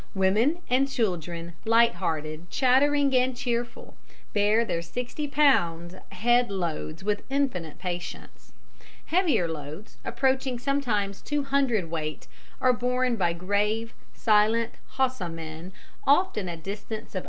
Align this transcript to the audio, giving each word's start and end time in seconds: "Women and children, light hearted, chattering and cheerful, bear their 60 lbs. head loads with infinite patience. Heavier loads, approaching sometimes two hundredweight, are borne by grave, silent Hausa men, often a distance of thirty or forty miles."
"Women 0.15 0.61
and 0.67 0.89
children, 0.89 1.53
light 1.63 1.93
hearted, 1.93 2.49
chattering 2.49 3.15
and 3.15 3.37
cheerful, 3.37 3.95
bear 4.33 4.65
their 4.65 4.81
60 4.81 5.27
lbs. 5.29 6.11
head 6.13 6.49
loads 6.49 7.03
with 7.03 7.21
infinite 7.29 7.77
patience. 7.77 8.51
Heavier 9.05 9.47
loads, 9.47 9.99
approaching 10.03 10.57
sometimes 10.57 11.21
two 11.21 11.43
hundredweight, 11.43 12.25
are 12.59 12.73
borne 12.73 13.15
by 13.15 13.33
grave, 13.33 13.93
silent 14.11 14.71
Hausa 14.97 15.29
men, 15.29 15.71
often 16.07 16.49
a 16.49 16.57
distance 16.57 16.69
of 16.69 16.87
thirty 16.87 16.99
or 16.99 17.11
forty 17.11 17.13
miles." 17.13 17.19